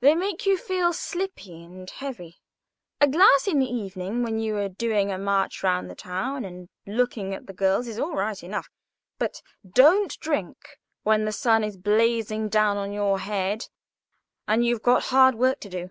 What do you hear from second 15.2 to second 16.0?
work to do.